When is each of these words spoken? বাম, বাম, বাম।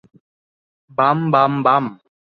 বাম, 0.91 1.19
বাম, 1.31 1.53
বাম। 1.63 1.85